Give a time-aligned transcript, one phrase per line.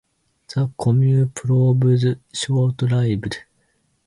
[0.47, 3.37] The commune proved short-lived.